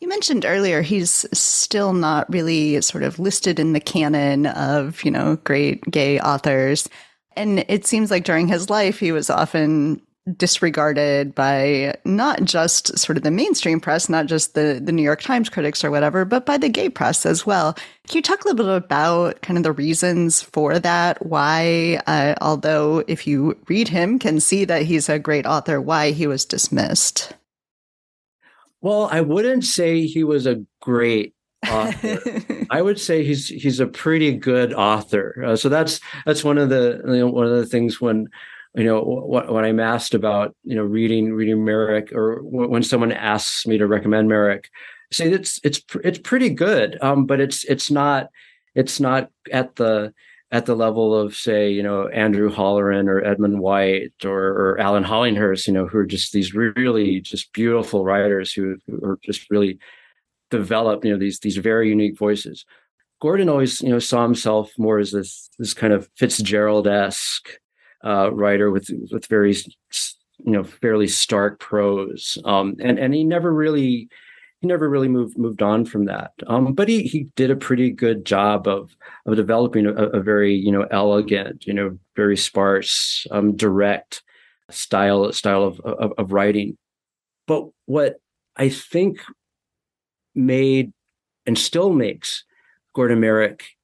[0.00, 5.10] You mentioned earlier he's still not really sort of listed in the canon of, you
[5.10, 6.88] know, great gay authors.
[7.34, 10.02] And it seems like during his life, he was often
[10.36, 15.22] disregarded by not just sort of the mainstream press, not just the, the New York
[15.22, 17.74] Times critics or whatever, but by the gay press as well.
[18.08, 21.24] Can you talk a little bit about kind of the reasons for that?
[21.24, 26.10] Why, uh, although if you read him, can see that he's a great author, why
[26.10, 27.32] he was dismissed?
[28.80, 31.34] Well, I wouldn't say he was a great
[31.68, 32.20] author.
[32.70, 35.44] I would say he's he's a pretty good author.
[35.44, 38.28] Uh, so that's that's one of the you know, one of the things when
[38.76, 43.66] you know when I'm asked about you know reading reading Merrick or when someone asks
[43.66, 44.68] me to recommend Merrick,
[45.10, 48.28] I say it's it's it's pretty good, um, but it's it's not
[48.74, 50.12] it's not at the
[50.52, 55.04] at the level of say you know Andrew Holleran or Edmund White or, or Alan
[55.04, 59.50] Hollinghurst, you know, who are just these really just beautiful writers who, who are just
[59.50, 59.78] really
[60.50, 62.66] develop you know these these very unique voices.
[63.22, 67.58] Gordon always you know saw himself more as this this kind of Fitzgerald esque
[68.06, 73.52] uh, writer with with very you know fairly stark prose, um, and and he never
[73.52, 74.08] really
[74.60, 76.32] he never really moved moved on from that.
[76.46, 80.54] Um, but he he did a pretty good job of of developing a, a very
[80.54, 84.22] you know elegant, you know very sparse, um, direct
[84.70, 86.76] style style of, of of writing.
[87.46, 88.16] But what
[88.56, 89.20] I think
[90.34, 90.92] made
[91.46, 92.44] and still makes
[92.94, 93.75] Gordon Merrick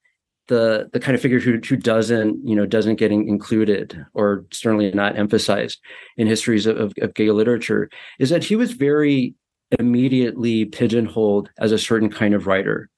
[0.52, 4.90] the the kind of figure who who doesn't you know doesn't get included or certainly
[4.92, 5.80] not emphasized
[6.18, 7.88] in histories of, of gay literature
[8.18, 9.34] is that he was very
[9.80, 12.90] immediately pigeonholed as a certain kind of writer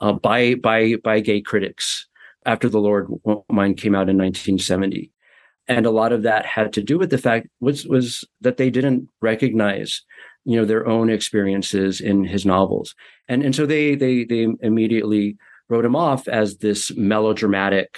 [0.00, 2.06] uh, by by by gay critics
[2.46, 3.08] after the Lord
[3.50, 5.10] Mine came out in 1970,
[5.66, 8.70] and a lot of that had to do with the fact was was that they
[8.70, 10.02] didn't recognize
[10.44, 12.94] you know their own experiences in his novels,
[13.28, 15.36] and and so they they they immediately
[15.70, 17.96] wrote him off as this melodramatic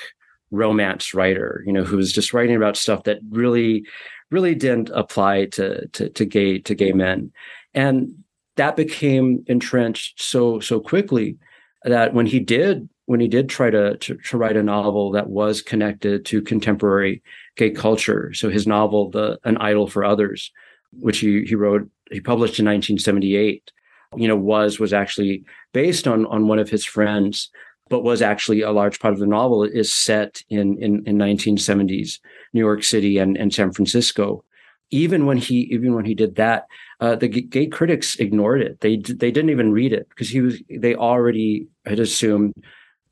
[0.50, 3.84] romance writer, you know, who was just writing about stuff that really,
[4.30, 7.32] really didn't apply to to, to gay to gay men,
[7.74, 8.14] and
[8.56, 11.38] that became entrenched so so quickly
[11.84, 15.28] that when he did when he did try to, to, to write a novel that
[15.28, 17.20] was connected to contemporary
[17.56, 20.52] gay culture, so his novel "The An Idol for Others,"
[20.92, 23.72] which he he wrote he published in 1978,
[24.16, 27.50] you know, was was actually based on on one of his friends
[27.92, 32.20] but was actually a large part of the novel is set in in, in 1970s
[32.54, 34.42] New York City and, and San Francisco.
[34.90, 36.64] Even when he even when he did that,
[37.00, 38.80] uh, the gay critics ignored it.
[38.80, 42.54] They they didn't even read it because he was they already had assumed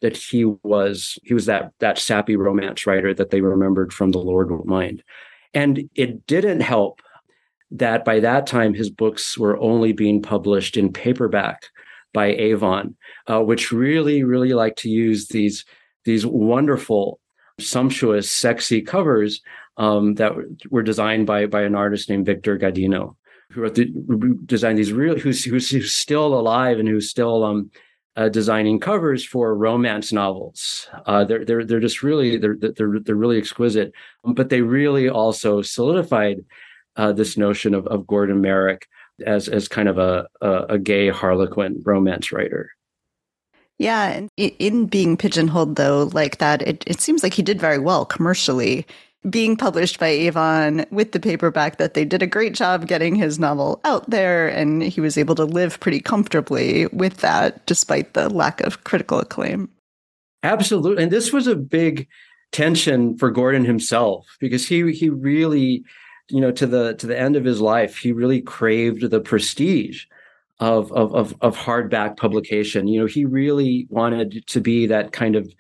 [0.00, 4.18] that he was he was that that sappy romance writer that they remembered from the
[4.18, 5.02] Lord Won't Mind,
[5.52, 7.00] and it didn't help
[7.70, 11.66] that by that time his books were only being published in paperback
[12.12, 12.96] by Avon,
[13.28, 15.64] uh, which really, really like to use these
[16.04, 17.20] these wonderful,
[17.60, 19.42] sumptuous, sexy covers
[19.76, 20.32] um, that
[20.70, 23.16] were designed by by an artist named Victor Gadino,
[23.50, 23.86] who the,
[24.46, 27.70] designed these really who's, who's, who's still alive and who's still um,
[28.16, 30.88] uh, designing covers for romance novels.
[31.06, 33.92] Uh, they're they're they're just really they're they're they're really exquisite,
[34.24, 36.44] but they really also solidified
[36.96, 38.86] uh, this notion of of Gordon Merrick
[39.24, 42.70] as as kind of a a, a gay harlequin romance writer.
[43.78, 47.78] Yeah, and in being pigeonholed though like that, it, it seems like he did very
[47.78, 48.86] well commercially.
[49.28, 53.38] Being published by Avon with the paperback, that they did a great job getting his
[53.38, 58.30] novel out there, and he was able to live pretty comfortably with that, despite the
[58.30, 59.68] lack of critical acclaim.
[60.42, 62.08] Absolutely, and this was a big
[62.52, 65.84] tension for Gordon himself because he he really
[66.30, 70.04] you know to the to the end of his life he really craved the prestige
[70.58, 75.36] of of of, of hardback publication you know he really wanted to be that kind
[75.36, 75.52] of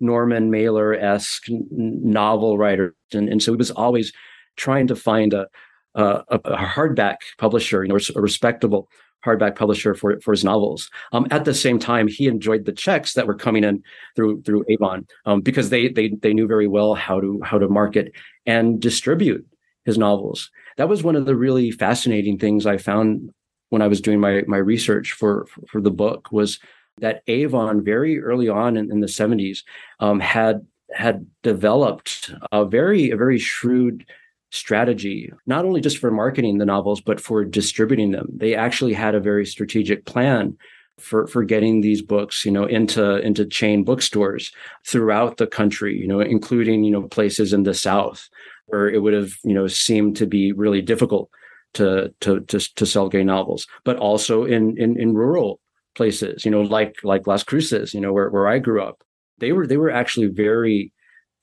[0.00, 4.12] norman mailer-esque novel writer and, and so he was always
[4.56, 5.46] trying to find a
[5.94, 8.88] a, a hardback publisher you know a respectable
[9.24, 10.90] hardback publisher for, for his novels.
[11.12, 13.82] Um, at the same time, he enjoyed the checks that were coming in
[14.14, 17.68] through through Avon um, because they they they knew very well how to how to
[17.68, 18.12] market
[18.46, 19.44] and distribute
[19.88, 20.50] his novels.
[20.76, 23.30] That was one of the really fascinating things I found
[23.70, 26.60] when I was doing my my research for for the book was
[26.98, 29.60] that Avon very early on in, in the 70s
[29.98, 34.04] um, had had developed a very a very shrewd
[34.50, 39.14] strategy not only just for marketing the novels but for distributing them they actually had
[39.14, 40.56] a very strategic plan
[40.98, 44.50] for for getting these books you know into into chain bookstores
[44.86, 48.28] throughout the country you know including you know places in the south
[48.68, 51.30] where it would have you know seemed to be really difficult
[51.74, 55.60] to to to, to sell gay novels, but also in, in in rural
[55.94, 59.02] places, you know, like like Las Cruces, you know, where where I grew up,
[59.38, 60.92] they were they were actually very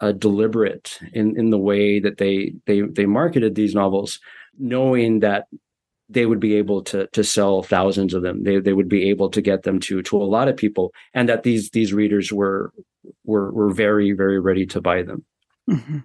[0.02, 4.20] uh, deliberate in in the way that they they they marketed these novels,
[4.58, 5.46] knowing that
[6.10, 8.44] they would be able to to sell thousands of them.
[8.44, 11.30] They they would be able to get them to to a lot of people, and
[11.30, 12.72] that these these readers were
[13.24, 15.26] were were very very ready to buy them.
[15.70, 16.00] Mm-hmm.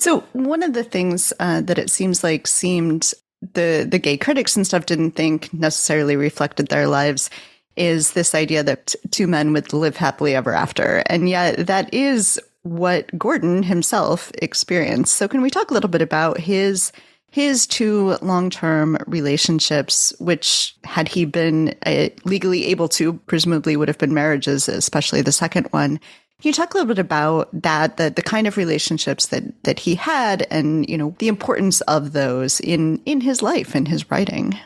[0.00, 3.12] So one of the things uh, that it seems like seemed
[3.52, 7.30] the the gay critics and stuff didn't think necessarily reflected their lives
[7.76, 12.40] is this idea that two men would live happily ever after, and yet that is
[12.62, 15.14] what Gordon himself experienced.
[15.14, 16.92] So can we talk a little bit about his
[17.30, 23.98] his two long-term relationships which had he been uh, legally able to presumably would have
[23.98, 26.00] been marriages especially the second one
[26.40, 29.78] can you talk a little bit about that, the, the kind of relationships that, that
[29.78, 34.10] he had and, you know, the importance of those in, in his life and his
[34.10, 34.58] writing?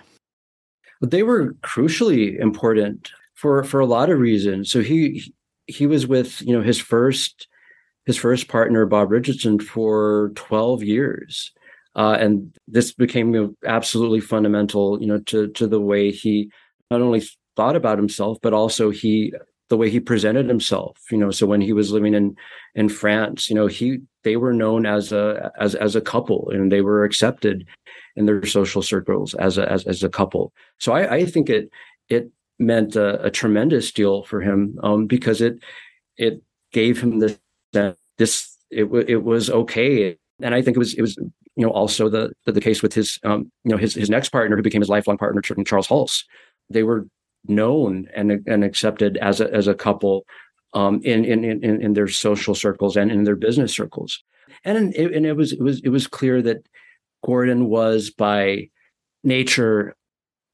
[1.01, 4.71] They were crucially important for, for a lot of reasons.
[4.71, 5.35] So he,
[5.67, 7.49] he was with, you know, his first,
[8.07, 11.51] his first partner, Bob Richardson for 12 years.
[11.97, 16.51] Uh, and this became absolutely fundamental, you know, to, to the way he
[16.89, 17.23] not only
[17.57, 19.33] thought about himself, but also he
[19.75, 22.37] the way he presented himself you know so when he was living in
[22.75, 26.71] in france you know he they were known as a as as a couple and
[26.71, 27.67] they were accepted
[28.17, 30.53] in their social circles as a as, as a couple.
[30.79, 31.71] So i i think it
[32.09, 35.59] it meant a, a tremendous deal for him um, because it
[36.17, 36.43] it
[36.73, 37.39] gave him this
[38.19, 40.17] this it, it was okay.
[40.43, 42.95] And i think it was it was you know also the the, the case with
[42.95, 46.25] his um you know his his next partner who became his lifelong partner charles hulse.
[46.71, 47.07] They were
[47.47, 50.25] known and and accepted as a as a couple
[50.73, 54.23] um, in, in in in their social circles and in their business circles.
[54.65, 56.67] And it, and it was it was it was clear that
[57.25, 58.69] Gordon was by
[59.23, 59.95] nature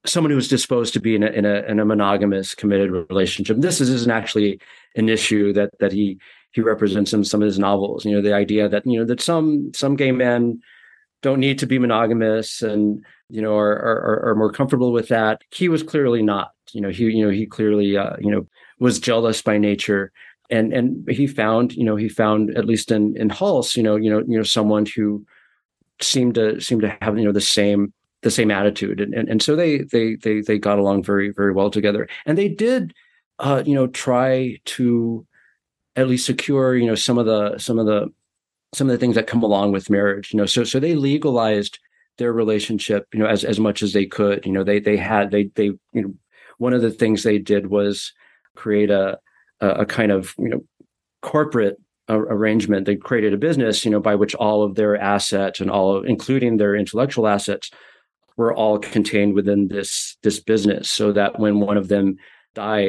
[0.06, 3.58] someone who was disposed to be in a, in a, in a monogamous committed relationship.
[3.58, 4.58] This is, isn't actually
[4.96, 6.18] an issue that that he
[6.52, 8.04] he represents in some of his novels.
[8.04, 10.60] You know, the idea that you know that some some gay men
[11.22, 15.42] don't need to be monogamous and you know are are, are more comfortable with that.
[15.52, 16.50] He was clearly not.
[16.72, 18.46] You know, he you know he clearly uh, you know
[18.78, 20.12] was jealous by nature.
[20.50, 23.94] And and he found, you know, he found at least in in Hulse, you know,
[23.94, 25.24] you know, you know, someone who
[26.00, 27.92] seemed to seem to have, you know, the same
[28.22, 31.52] the same attitude and, and and so they they they they got along very very
[31.52, 32.92] well together and they did
[33.38, 35.26] uh you know try to
[35.96, 38.08] at least secure you know some of the some of the
[38.72, 41.78] some of the things that come along with marriage you know so so they legalized
[42.18, 45.30] their relationship you know as as much as they could you know they they had
[45.30, 46.14] they they you know
[46.58, 48.12] one of the things they did was
[48.54, 49.18] create a
[49.60, 50.60] a, kind of you know
[51.22, 51.76] corporate
[52.08, 52.86] arrangement.
[52.86, 56.04] They created a business you know by which all of their assets and all of,
[56.04, 57.70] including their intellectual assets
[58.36, 62.16] were all contained within this this business so that when one of them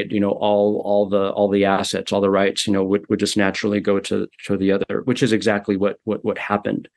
[0.10, 3.20] you know all all the all the assets all the rights you know would, would
[3.20, 6.88] just naturally go to to the other which is exactly what what what happened.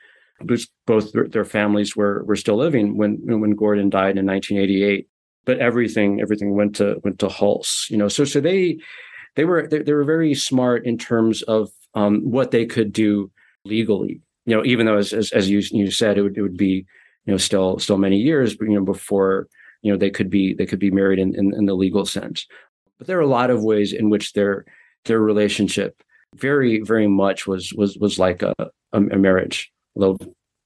[0.41, 5.09] Because both their, their families were were still living when when Gordon died in 1988
[5.45, 8.79] but everything everything went to went to Hulse you know so so they
[9.37, 13.31] they were they, they were very smart in terms of um, what they could do
[13.65, 16.57] legally you know even though as as, as you you said it would it would
[16.57, 16.85] be
[17.27, 19.49] you know still still many years you know before
[19.85, 22.47] you know they could be they could be married in, in, in the legal sense
[22.99, 24.65] but there are a lot of ways in which their
[25.05, 26.03] their relationship
[26.35, 28.55] very very much was was was like a,
[28.93, 30.19] a, marriage although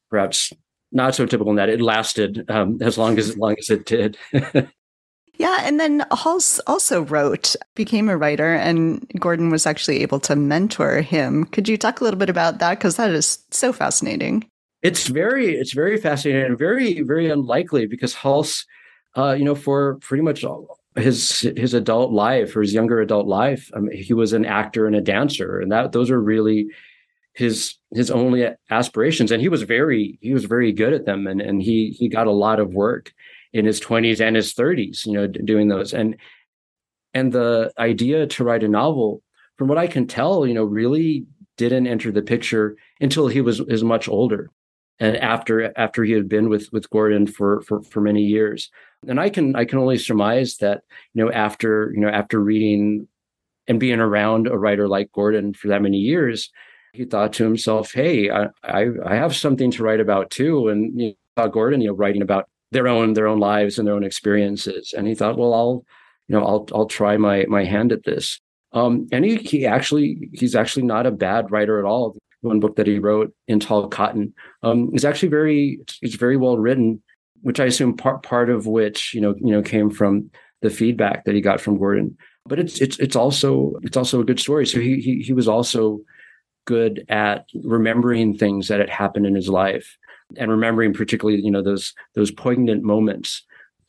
[0.09, 0.53] perhaps
[0.93, 3.85] not so typical in that it lasted um, as long as, as long as it
[3.85, 4.16] did
[5.39, 10.35] Yeah, and then Hulse also wrote, became a writer, and Gordon was actually able to
[10.35, 11.45] mentor him.
[11.47, 12.77] Could you talk a little bit about that?
[12.77, 14.45] Because that is so fascinating.
[14.83, 18.64] It's very, it's very fascinating and very, very unlikely because Hulse,
[19.16, 23.26] uh, you know, for pretty much all, his his adult life or his younger adult
[23.26, 26.66] life, I mean, he was an actor and a dancer, and that those are really
[27.34, 29.30] his his only aspirations.
[29.30, 32.26] And he was very he was very good at them, and and he he got
[32.26, 33.12] a lot of work
[33.52, 35.94] in his 20s and his 30s you know doing those.
[35.94, 36.16] And
[37.14, 39.22] and the idea to write a novel
[39.56, 43.61] from what i can tell you know really didn't enter the picture until he was
[43.61, 44.50] is much older
[45.00, 48.70] and after after he had been with with gordon for for for many years
[49.07, 50.82] and i can i can only surmise that
[51.14, 53.07] you know after you know after reading
[53.66, 56.51] and being around a writer like gordon for that many years
[56.92, 61.01] he thought to himself hey i i, I have something to write about too and
[61.01, 64.05] you know, gordon you know writing about their own their own lives and their own
[64.05, 64.94] experiences.
[64.96, 65.84] And he thought, well, I'll
[66.28, 68.40] you know I'll I'll try my my hand at this.
[68.72, 72.16] Um, and he he actually he's actually not a bad writer at all.
[72.40, 74.32] One book that he wrote in Tall Cotton
[74.62, 77.03] um, is actually very it's very well written,
[77.43, 80.30] which I assume part part of which you know you know came from
[80.62, 82.16] the feedback that he got from Gordon.
[82.47, 84.66] But it's it's it's also it's also a good story.
[84.66, 86.01] So he he he was also
[86.66, 89.97] good at remembering things that had happened in his life
[90.36, 93.43] and remembering particularly you know those those poignant moments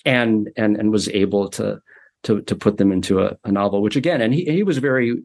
[0.05, 1.81] and and and was able to
[2.23, 5.21] to to put them into a, a novel which again and he, he was very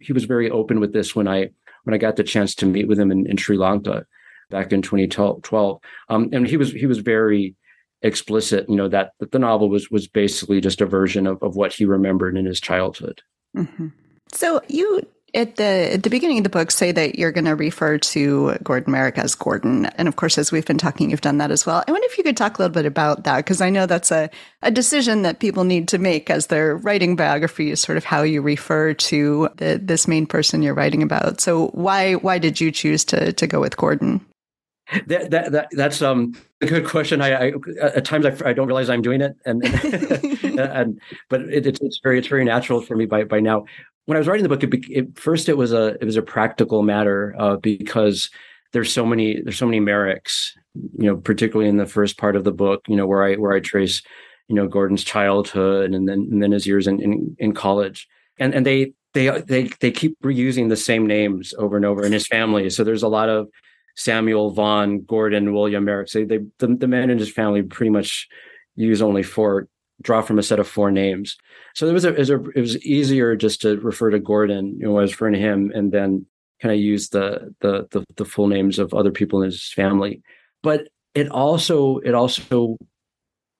[0.00, 1.48] he was very open with this when i
[1.82, 4.06] when i got the chance to meet with him in, in sri lanka
[4.50, 7.56] back in 2012 um, and he was he was very
[8.02, 11.56] explicit you know that, that the novel was was basically just a version of, of
[11.56, 13.22] what he remembered in his childhood
[13.56, 13.88] mm-hmm.
[14.32, 15.02] so you
[15.34, 18.54] at the at the beginning of the book say that you're going to refer to
[18.62, 21.64] Gordon Merrick as Gordon, and of course, as we've been talking, you've done that as
[21.64, 21.82] well.
[21.86, 24.10] I wonder if you could talk a little bit about that because I know that's
[24.10, 24.28] a
[24.62, 28.42] a decision that people need to make as they're writing biographies, sort of how you
[28.42, 31.40] refer to the, this main person you're writing about.
[31.40, 34.24] So why why did you choose to to go with Gordon?
[35.06, 37.22] That, that, that that's um, a good question.
[37.22, 41.42] I, I at times I, I, don't realize I'm doing it, and, and, and but
[41.42, 43.64] it, it's it's very it's very natural for me by by now
[44.06, 46.22] when I was writing the book, it, it, first it was a it was a
[46.22, 48.30] practical matter uh, because
[48.72, 52.44] there's so many there's so many Merricks, you know, particularly in the first part of
[52.44, 54.02] the book, you know, where I where I trace,
[54.48, 58.54] you know, Gordon's childhood and then and then his years in in, in college, and
[58.54, 62.26] and they they they they keep reusing the same names over and over in his
[62.26, 62.70] family.
[62.70, 63.48] So there's a lot of
[63.94, 66.08] Samuel Vaughan, Gordon, William Merrick.
[66.08, 68.28] So they the, the men in his family pretty much
[68.74, 69.68] use only four
[70.00, 71.36] draw from a set of four names.
[71.74, 74.76] So it was a, it was, a, it was easier just to refer to Gordon,
[74.78, 76.26] you know, I was referring to him, and then
[76.60, 80.22] kind of use the, the the the full names of other people in his family.
[80.62, 82.76] But it also it also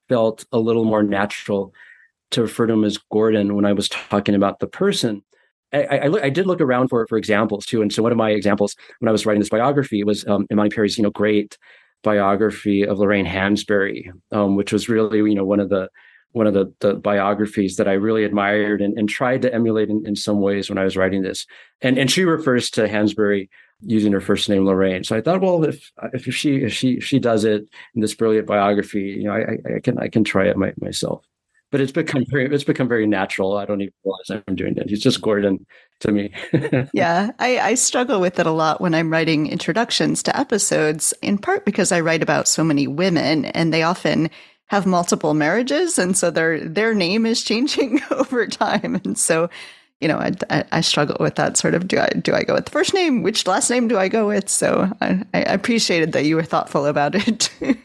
[0.09, 1.73] felt a little more natural
[2.31, 5.23] to refer to him as Gordon when I was talking about the person.
[5.73, 8.31] I, I, I, did look around for for examples too, and so one of my
[8.31, 11.57] examples when I was writing this biography was um, Imani Perry's you know great
[12.03, 15.89] biography of Lorraine Hansberry, um, which was really you know one of the
[16.33, 20.05] one of the, the biographies that I really admired and, and tried to emulate in,
[20.05, 21.45] in some ways when I was writing this.
[21.81, 23.49] And and she refers to Hansberry
[23.85, 25.03] using her first name Lorraine.
[25.03, 28.47] So I thought, well, if if she if she she does it in this brilliant
[28.47, 31.25] biography, you know, I, I can I can try it my, myself.
[31.73, 33.57] But it's become very it's become very natural.
[33.57, 34.91] I don't even realize I'm doing it.
[34.91, 35.65] He's just Gordon
[36.01, 36.31] to me.
[36.93, 41.39] yeah, I, I struggle with it a lot when I'm writing introductions to episodes, in
[41.39, 44.29] part because I write about so many women, and they often
[44.67, 49.49] have multiple marriages, and so their their name is changing over time, and so
[49.99, 52.65] you know, I, I, struggle with that sort of do I do I go with
[52.65, 53.23] the first name?
[53.23, 54.47] Which last name do I go with?
[54.47, 57.49] So I, I appreciated that you were thoughtful about it.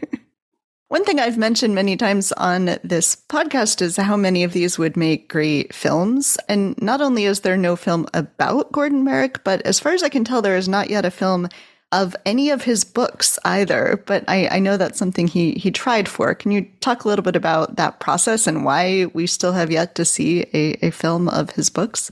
[0.89, 4.97] One thing I've mentioned many times on this podcast is how many of these would
[4.97, 6.39] make great films.
[6.49, 10.09] And not only is there no film about Gordon Merrick, but as far as I
[10.09, 11.49] can tell, there is not yet a film
[11.93, 16.09] of any of his books either, but I, I know that's something he he tried
[16.09, 16.35] for.
[16.35, 19.95] Can you talk a little bit about that process and why we still have yet
[19.97, 22.11] to see a, a film of his books?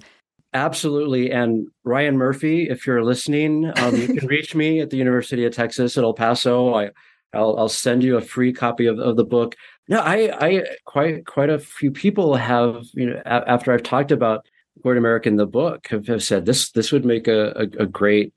[0.53, 1.31] Absolutely.
[1.31, 5.55] And Ryan Murphy, if you're listening, um, you can reach me at the University of
[5.55, 6.75] Texas at El Paso.
[6.75, 6.91] I,
[7.37, 9.55] I'll, I'll send you a free copy of, of the book.
[9.89, 14.11] No, I, I quite quite a few people have, you know, a, after I've talked
[14.11, 14.47] about
[14.83, 17.87] Gordon Merrick in the book, have, have said this this would make a, a, a
[17.87, 18.33] great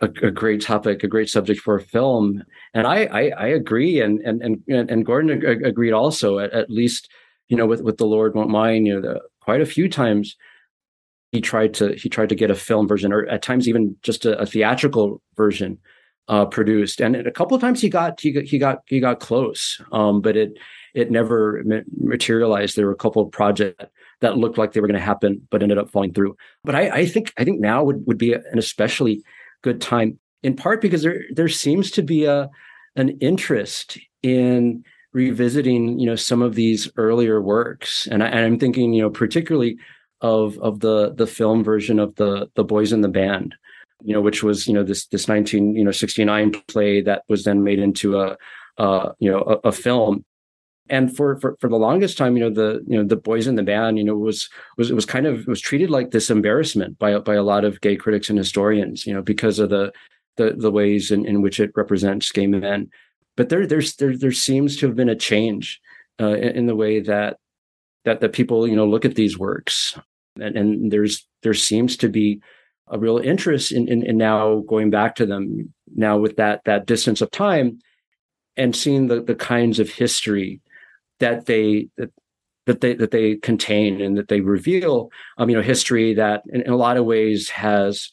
[0.00, 2.42] a, a, great topic, a great subject for a film.
[2.74, 4.00] And I, I, I agree.
[4.00, 7.10] And, and, and, and Gordon ag- agreed also at, at least,
[7.48, 10.36] you know, with, with the Lord won't mind, you know, the, quite a few times
[11.32, 14.24] he tried to, he tried to get a film version or at times even just
[14.24, 15.78] a, a theatrical version
[16.30, 17.00] uh, produced.
[17.00, 19.80] And a couple of times he got, he got, he got, he got close.
[19.92, 20.52] Um, but it,
[20.94, 21.62] it never
[21.98, 22.76] materialized.
[22.76, 23.84] There were a couple of projects
[24.20, 26.36] that looked like they were going to happen, but ended up falling through.
[26.64, 29.22] But I, I think, I think now would, would be an especially
[29.62, 32.48] good time in part because there there seems to be a
[32.96, 38.92] an interest in revisiting you know some of these earlier works and, I, am thinking
[38.92, 39.76] you know particularly
[40.20, 43.54] of of the the film version of the the boys in the band
[44.02, 47.44] you know which was you know this this 19 you know 69 play that was
[47.44, 48.36] then made into a
[48.78, 50.24] uh you know a, a film.
[50.88, 53.54] And for, for for the longest time you know the you know the boys in
[53.54, 56.98] the band you know was was it was kind of was treated like this embarrassment
[56.98, 59.92] by by a lot of gay critics and historians you know because of the
[60.36, 62.90] the the ways in, in which it represents gay men.
[63.36, 65.80] But there there's there there seems to have been a change
[66.20, 67.38] uh, in, in, the way that
[68.04, 69.98] that that people you know look at these works.
[70.40, 72.40] And, and there's there seems to be
[72.90, 76.86] a real interest in, in, in now going back to them now with that that
[76.86, 77.78] distance of time
[78.56, 80.60] and seeing the the kinds of history
[81.20, 82.10] that they that,
[82.66, 86.62] that they that they contain and that they reveal um you know history that in,
[86.62, 88.10] in, a lot of ways has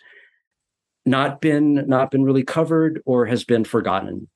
[1.06, 4.28] not been not been really covered or has been forgotten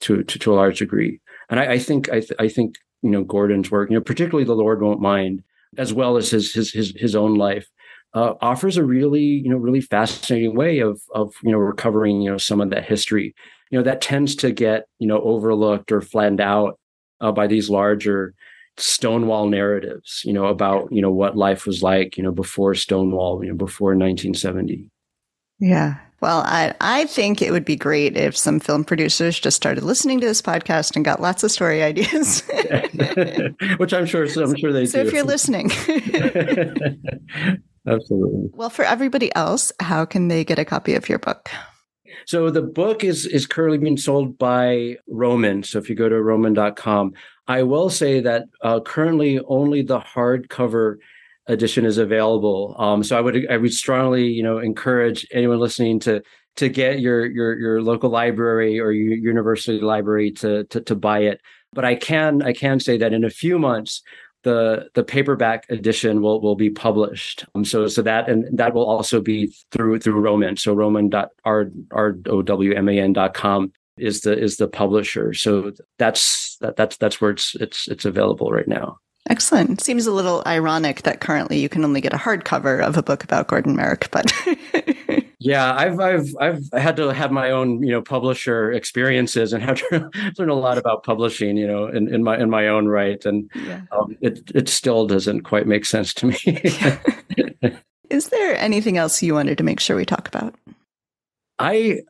[0.00, 1.20] to to, to a large degree.
[1.48, 4.44] And i, I think I, th- I think you know gordon's work you know particularly
[4.44, 5.42] the lord won't mind
[5.78, 7.68] as well as his his his, his own life
[8.14, 12.30] uh, offers a really you know really fascinating way of of you know recovering you
[12.30, 13.34] know some of that history
[13.70, 16.78] you know that tends to get you know overlooked or flattened out
[17.20, 18.34] uh, by these larger
[18.76, 23.42] Stonewall narratives, you know, about you know what life was like, you know, before Stonewall,
[23.42, 24.88] you know, before 1970.
[25.58, 25.96] Yeah.
[26.20, 30.20] Well, I I think it would be great if some film producers just started listening
[30.20, 32.40] to this podcast and got lots of story ideas.
[33.76, 35.04] Which I'm sure I'm sure they so do.
[35.04, 35.70] So if you're listening.
[37.86, 38.50] Absolutely.
[38.52, 41.50] Well, for everybody else, how can they get a copy of your book?
[42.26, 45.64] So the book is is currently being sold by Rowman.
[45.64, 47.12] So if you go to rowman.com,
[47.48, 50.96] I will say that uh, currently only the hardcover
[51.46, 52.76] edition is available.
[52.78, 56.22] Um, so I would I would strongly you know encourage anyone listening to
[56.56, 61.20] to get your your your local library or your university library to to, to buy
[61.20, 61.40] it.
[61.72, 64.02] But I can I can say that in a few months
[64.42, 67.44] the the paperback edition will will be published.
[67.54, 70.56] Um, so so that and that will also be through through Rowman.
[70.56, 75.34] So rowman.r-o-w-m-a-n.com is the is the publisher.
[75.34, 78.98] So that's that, that's that's where it's it's it's available right now.
[79.28, 79.82] Excellent.
[79.82, 83.22] Seems a little ironic that currently you can only get a hardcover of a book
[83.22, 84.32] about Gordon Merrick, but
[85.42, 89.78] Yeah, I've I've I've had to have my own you know publisher experiences and have
[89.88, 93.24] to learn a lot about publishing you know in, in my in my own right
[93.24, 93.80] and yeah.
[93.90, 96.36] um, it it still doesn't quite make sense to me.
[98.10, 100.54] Is there anything else you wanted to make sure we talk about?
[101.58, 102.00] I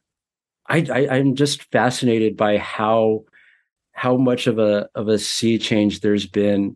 [0.69, 3.25] I, I I'm just fascinated by how
[3.93, 6.75] how much of a of a sea change there's been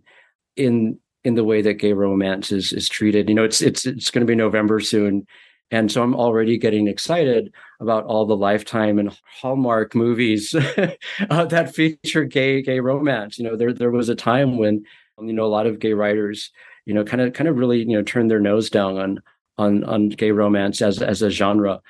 [0.54, 3.28] in in the way that gay romance is is treated.
[3.28, 5.26] You know, it's it's it's going to be November soon
[5.70, 10.54] and so I'm already getting excited about all the Lifetime and Hallmark movies
[11.30, 13.38] uh, that feature gay gay romance.
[13.38, 14.84] You know, there there was a time when
[15.20, 16.50] You know, a lot of gay writers,
[16.86, 19.20] you know, kind of kind of really, you know, turned their nose down on
[19.58, 21.80] on on gay romance as as a genre.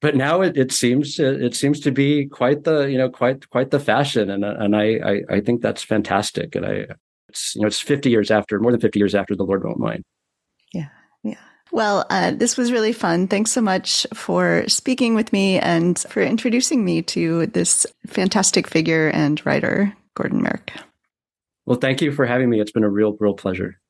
[0.00, 3.70] But now it, it seems it seems to be quite the you know quite quite
[3.70, 6.54] the fashion, and and I I, I think that's fantastic.
[6.54, 6.86] And I
[7.28, 9.78] it's you know it's 50 years after more than 50 years after the Lord won't
[9.78, 10.04] mind.
[10.72, 10.88] Yeah, yeah.
[11.74, 13.26] Well, uh, this was really fun.
[13.26, 19.08] Thanks so much for speaking with me and for introducing me to this fantastic figure
[19.08, 20.72] and writer, Gordon Merrick.
[21.66, 22.60] Well, thank you for having me.
[22.60, 23.80] It's been a real, real pleasure.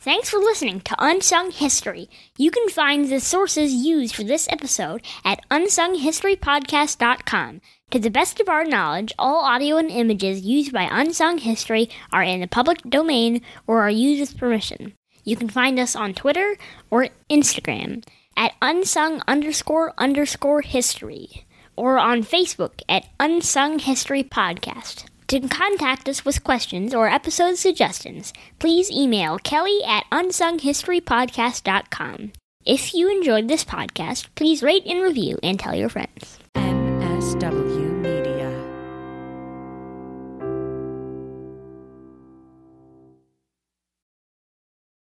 [0.00, 2.10] Thanks for listening to Unsung History.
[2.36, 7.62] You can find the sources used for this episode at unsunghistorypodcast.com.
[7.92, 12.22] To the best of our knowledge, all audio and images used by Unsung History are
[12.22, 14.92] in the public domain or are used with permission.
[15.24, 16.56] You can find us on Twitter
[16.90, 18.04] or Instagram
[18.36, 21.44] at unsung underscore underscore history
[21.76, 25.04] or on Facebook at Unsung History Podcast.
[25.28, 32.32] To contact us with questions or episode suggestions, please email kelly at unsunghistorypodcast.com.
[32.66, 36.38] If you enjoyed this podcast, please rate and review and tell your friends.